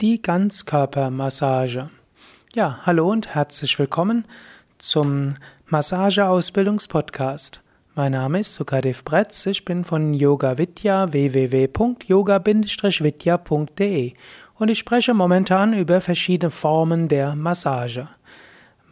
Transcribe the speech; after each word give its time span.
Die 0.00 0.22
Ganzkörpermassage. 0.22 1.86
Ja, 2.54 2.78
hallo 2.86 3.10
und 3.10 3.34
herzlich 3.34 3.80
willkommen 3.80 4.26
zum 4.78 5.34
Massageausbildungspodcast. 5.66 7.60
Mein 7.96 8.12
Name 8.12 8.38
ist 8.38 8.54
Sukadev 8.54 9.02
Bretz, 9.02 9.44
ich 9.46 9.64
bin 9.64 9.84
von 9.84 10.14
Yoga 10.14 10.56
Vidya 10.56 11.12
www.yoga-vidya.de 11.12 14.12
und 14.54 14.70
ich 14.70 14.78
spreche 14.78 15.14
momentan 15.14 15.72
über 15.72 16.00
verschiedene 16.00 16.52
Formen 16.52 17.08
der 17.08 17.34
Massage. 17.34 18.08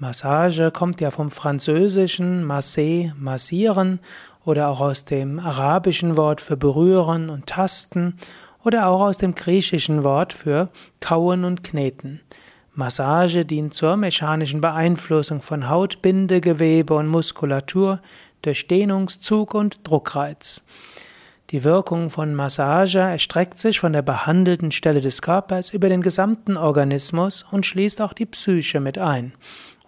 Massage 0.00 0.72
kommt 0.72 1.00
ja 1.00 1.12
vom 1.12 1.30
französischen 1.30 2.42
masser, 2.42 3.12
massieren 3.16 4.00
oder 4.44 4.70
auch 4.70 4.80
aus 4.80 5.04
dem 5.04 5.38
arabischen 5.38 6.16
Wort 6.16 6.40
für 6.40 6.56
berühren 6.56 7.30
und 7.30 7.46
tasten 7.46 8.18
oder 8.66 8.88
auch 8.88 9.00
aus 9.00 9.16
dem 9.16 9.36
griechischen 9.36 10.02
Wort 10.02 10.32
für 10.32 10.70
kauen 11.00 11.44
und 11.44 11.62
kneten. 11.62 12.20
Massage 12.74 13.46
dient 13.46 13.74
zur 13.74 13.96
mechanischen 13.96 14.60
Beeinflussung 14.60 15.40
von 15.40 15.70
Haut, 15.70 16.02
Bindegewebe 16.02 16.92
und 16.92 17.06
Muskulatur 17.06 18.00
durch 18.42 18.66
Dehnungszug 18.66 19.54
und 19.54 19.88
Druckreiz. 19.88 20.64
Die 21.50 21.62
Wirkung 21.62 22.10
von 22.10 22.34
Massage 22.34 22.98
erstreckt 22.98 23.60
sich 23.60 23.78
von 23.78 23.92
der 23.92 24.02
behandelten 24.02 24.72
Stelle 24.72 25.00
des 25.00 25.22
Körpers 25.22 25.70
über 25.70 25.88
den 25.88 26.02
gesamten 26.02 26.56
Organismus 26.56 27.46
und 27.48 27.64
schließt 27.64 28.02
auch 28.02 28.12
die 28.12 28.26
Psyche 28.26 28.80
mit 28.80 28.98
ein. 28.98 29.32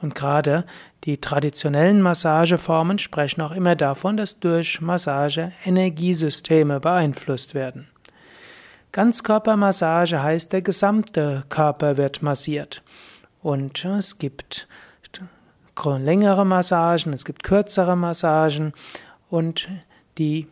Und 0.00 0.14
gerade 0.14 0.64
die 1.02 1.18
traditionellen 1.18 2.00
Massageformen 2.00 2.98
sprechen 2.98 3.40
auch 3.40 3.50
immer 3.50 3.74
davon, 3.74 4.16
dass 4.16 4.38
durch 4.38 4.80
Massage 4.80 5.50
Energiesysteme 5.64 6.78
beeinflusst 6.78 7.54
werden. 7.54 7.88
Ganzkörpermassage 8.92 10.22
heißt, 10.22 10.52
der 10.52 10.62
gesamte 10.62 11.44
Körper 11.48 11.96
wird 11.96 12.22
massiert. 12.22 12.82
Und 13.42 13.84
es 13.84 14.18
gibt 14.18 14.66
längere 15.84 16.44
Massagen, 16.44 17.12
es 17.12 17.24
gibt 17.24 17.44
kürzere 17.44 17.96
Massagen 17.96 18.72
und 19.30 19.68
die 20.18 20.48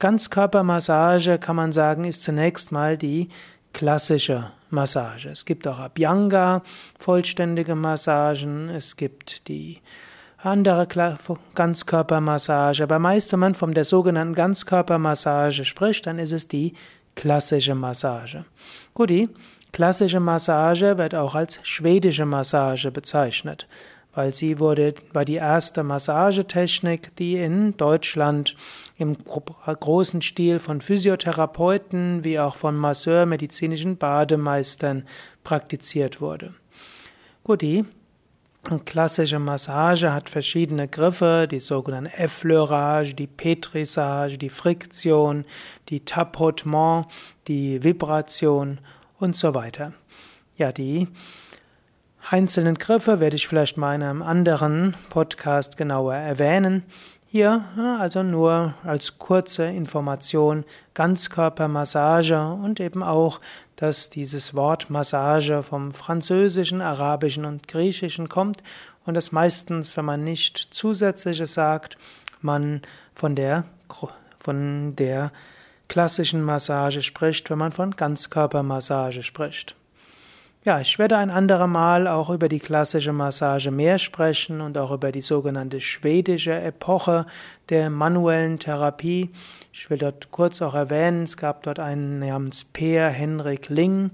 Ganzkörpermassage, 0.00 1.38
kann 1.38 1.56
man 1.56 1.72
sagen, 1.72 2.04
ist 2.04 2.22
zunächst 2.22 2.72
mal 2.72 2.96
die 2.98 3.28
klassische 3.72 4.50
Massage. 4.70 5.28
Es 5.28 5.44
gibt 5.44 5.66
auch 5.68 5.78
Abhyanga, 5.78 6.62
vollständige 6.98 7.74
Massagen, 7.74 8.68
es 8.68 8.96
gibt 8.96 9.48
die 9.48 9.80
andere 10.38 10.86
Ganzkörpermassage, 11.54 12.82
aber 12.82 12.98
meist, 12.98 13.32
wenn 13.32 13.40
man 13.40 13.54
von 13.54 13.74
der 13.74 13.84
sogenannten 13.84 14.34
Ganzkörpermassage 14.34 15.64
spricht, 15.64 16.06
dann 16.06 16.18
ist 16.18 16.32
es 16.32 16.48
die 16.48 16.74
klassische 17.18 17.74
Massage. 17.74 18.44
Gut, 18.94 19.10
die 19.10 19.28
klassische 19.72 20.20
Massage 20.20 20.98
wird 20.98 21.16
auch 21.16 21.34
als 21.34 21.58
schwedische 21.64 22.24
Massage 22.24 22.92
bezeichnet, 22.92 23.66
weil 24.14 24.32
sie 24.32 24.60
wurde, 24.60 24.94
war 25.12 25.24
die 25.24 25.34
erste 25.34 25.82
Massagetechnik, 25.82 27.16
die 27.16 27.36
in 27.36 27.76
Deutschland 27.76 28.54
im 28.98 29.16
großen 29.24 30.22
Stil 30.22 30.60
von 30.60 30.80
Physiotherapeuten 30.80 32.22
wie 32.22 32.38
auch 32.38 32.54
von 32.54 32.76
Masseur, 32.76 33.26
medizinischen 33.26 33.96
Bademeistern 33.96 35.04
praktiziert 35.42 36.20
wurde. 36.20 36.50
Gut, 37.42 37.62
die 37.62 37.84
klassische 38.84 39.38
Massage 39.38 40.12
hat 40.12 40.28
verschiedene 40.28 40.88
Griffe, 40.88 41.48
die 41.50 41.60
sogenannte 41.60 42.12
Effleurage, 42.18 43.14
die 43.14 43.26
Petrissage, 43.26 44.36
die 44.36 44.50
Friktion, 44.50 45.44
die 45.88 46.04
Tapotement, 46.04 47.06
die 47.46 47.82
Vibration 47.82 48.80
und 49.18 49.36
so 49.36 49.54
weiter. 49.54 49.94
Ja, 50.56 50.72
die 50.72 51.08
einzelnen 52.28 52.74
Griffe 52.74 53.20
werde 53.20 53.36
ich 53.36 53.48
vielleicht 53.48 53.78
mal 53.78 53.94
in 53.94 54.02
einem 54.02 54.22
anderen 54.22 54.94
Podcast 55.08 55.76
genauer 55.76 56.14
erwähnen. 56.14 56.82
Hier 57.30 57.62
also 58.00 58.22
nur 58.22 58.72
als 58.84 59.18
kurze 59.18 59.64
Information 59.66 60.64
Ganzkörpermassage 60.94 62.42
und 62.42 62.80
eben 62.80 63.02
auch, 63.02 63.42
dass 63.76 64.08
dieses 64.08 64.54
Wort 64.54 64.88
Massage 64.88 65.62
vom 65.62 65.92
Französischen, 65.92 66.80
Arabischen 66.80 67.44
und 67.44 67.68
Griechischen 67.68 68.30
kommt 68.30 68.62
und 69.04 69.12
dass 69.12 69.30
meistens, 69.30 69.94
wenn 69.98 70.06
man 70.06 70.24
nicht 70.24 70.56
zusätzliches 70.72 71.52
sagt, 71.52 71.98
man 72.40 72.80
von 73.14 73.34
der, 73.34 73.64
von 74.40 74.96
der 74.96 75.30
klassischen 75.88 76.42
Massage 76.42 77.02
spricht, 77.02 77.50
wenn 77.50 77.58
man 77.58 77.72
von 77.72 77.90
Ganzkörpermassage 77.90 79.22
spricht. 79.22 79.76
Ja, 80.68 80.82
ich 80.82 80.98
werde 80.98 81.16
ein 81.16 81.30
andermal 81.30 82.06
auch 82.06 82.28
über 82.28 82.50
die 82.50 82.58
klassische 82.58 83.14
Massage 83.14 83.70
mehr 83.70 83.98
sprechen 83.98 84.60
und 84.60 84.76
auch 84.76 84.90
über 84.90 85.12
die 85.12 85.22
sogenannte 85.22 85.80
schwedische 85.80 86.52
Epoche 86.52 87.24
der 87.70 87.88
manuellen 87.88 88.58
Therapie. 88.58 89.30
Ich 89.72 89.88
will 89.88 89.96
dort 89.96 90.30
kurz 90.30 90.60
auch 90.60 90.74
erwähnen, 90.74 91.22
es 91.22 91.38
gab 91.38 91.62
dort 91.62 91.78
einen 91.78 92.18
namens 92.18 92.64
Peer 92.64 93.08
Henrik 93.08 93.70
Ling 93.70 94.10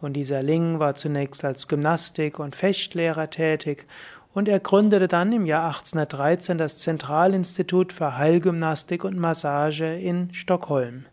und 0.00 0.12
dieser 0.12 0.40
Ling 0.40 0.78
war 0.78 0.94
zunächst 0.94 1.44
als 1.44 1.66
Gymnastik- 1.66 2.38
und 2.38 2.54
Fechtlehrer 2.54 3.28
tätig 3.28 3.84
und 4.32 4.48
er 4.48 4.60
gründete 4.60 5.08
dann 5.08 5.32
im 5.32 5.46
Jahr 5.46 5.66
1813 5.66 6.58
das 6.58 6.78
Zentralinstitut 6.78 7.92
für 7.92 8.16
Heilgymnastik 8.16 9.02
und 9.02 9.18
Massage 9.18 9.96
in 9.96 10.32
Stockholm. 10.32 11.06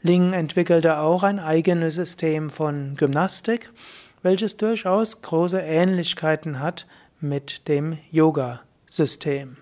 Ling 0.00 0.32
entwickelte 0.32 0.98
auch 1.00 1.22
ein 1.22 1.38
eigenes 1.38 1.96
System 1.96 2.48
von 2.48 2.96
Gymnastik 2.96 3.70
welches 4.24 4.56
durchaus 4.56 5.22
große 5.22 5.60
Ähnlichkeiten 5.60 6.58
hat 6.58 6.86
mit 7.20 7.68
dem 7.68 7.98
Yoga-System. 8.10 9.58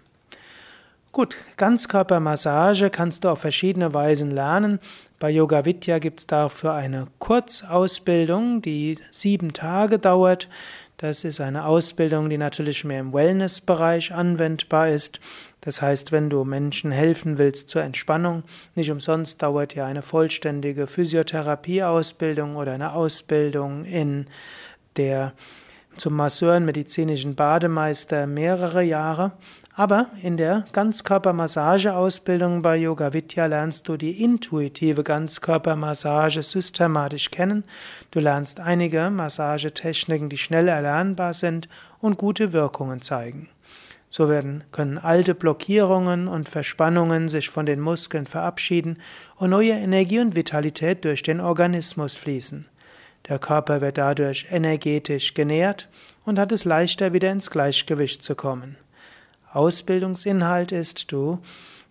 Gut, 1.11 1.37
Ganzkörpermassage 1.59 2.89
kannst 2.89 3.25
du 3.25 3.29
auf 3.29 3.41
verschiedene 3.41 3.93
Weisen 3.93 4.31
lernen. 4.31 4.79
Bei 5.19 5.29
Yoga 5.29 5.67
Vidya 5.67 5.99
gibt 5.99 6.21
es 6.21 6.27
dafür 6.27 6.73
eine 6.73 7.09
Kurzausbildung, 7.19 8.63
die 8.63 8.97
sieben 9.11 9.53
Tage 9.53 9.99
dauert. 9.99 10.49
Das 11.03 11.25
ist 11.25 11.41
eine 11.41 11.65
Ausbildung, 11.65 12.31
die 12.31 12.39
natürlich 12.39 12.85
mehr 12.85 13.01
im 13.01 13.13
Wellness-Bereich 13.13 14.15
anwendbar 14.15 14.89
ist. 14.89 15.19
Das 15.61 15.83
heißt, 15.83 16.13
wenn 16.13 16.31
du 16.31 16.45
Menschen 16.45 16.93
helfen 16.93 17.39
willst 17.39 17.71
zur 17.71 17.83
Entspannung, 17.83 18.45
nicht 18.77 18.89
umsonst 18.89 19.43
dauert 19.43 19.75
ja 19.75 19.85
eine 19.85 20.03
vollständige 20.03 20.87
Physiotherapie-Ausbildung 20.87 22.55
oder 22.55 22.75
eine 22.75 22.93
Ausbildung 22.93 23.85
in 23.85 24.29
der 24.97 25.33
zum 25.97 26.15
Masseur 26.15 26.61
medizinischen 26.61 27.35
Bademeister 27.35 28.29
mehrere 28.29 28.85
Jahre. 28.85 29.33
Aber 29.75 30.09
in 30.23 30.37
der 30.37 30.67
Ganzkörpermassageausbildung 30.73 32.61
bei 32.61 32.77
Yoga 32.77 33.15
Vidya 33.15 33.47
lernst 33.47 33.89
du 33.89 33.97
die 33.97 34.23
intuitive 34.23 35.03
Ganzkörpermassage 35.03 36.43
systematisch 36.43 37.31
kennen. 37.31 37.65
Du 38.11 38.21
lernst 38.21 38.61
einige 38.61 39.09
Massagetechniken, 39.09 40.29
die 40.29 40.37
schnell 40.37 40.69
erlernbar 40.69 41.33
sind 41.33 41.69
und 42.01 42.19
gute 42.19 42.53
Wirkungen 42.53 43.01
zeigen. 43.01 43.49
So 44.11 44.29
werden, 44.29 44.63
können 44.73 44.99
alte 44.99 45.35
Blockierungen 45.35 46.29
und 46.29 46.51
Verspannungen 46.51 47.31
sich 47.31 47.49
von 47.49 47.65
den 47.65 47.81
Muskeln 47.81 48.27
verabschieden 48.27 48.99
und 49.37 49.49
neue 49.49 49.73
Energie 49.73 50.21
und 50.21 50.37
Vitalität 50.37 51.03
durch 51.07 51.23
den 51.23 51.41
Organismus 51.41 52.15
fließen. 52.15 52.67
Der 53.27 53.39
Körper 53.39 53.81
wird 53.81 53.97
dadurch 53.97 54.49
energetisch 54.51 55.33
genährt 55.33 55.89
und 56.27 56.39
hat 56.39 56.53
es 56.53 56.67
leichter, 56.67 57.15
wieder 57.15 57.33
ins 57.33 57.51
Gleichgewicht 57.51 58.23
zu 58.23 58.35
kommen. 58.35 58.77
Ausbildungsinhalt 59.53 60.73
ist, 60.73 61.13
du 61.13 61.39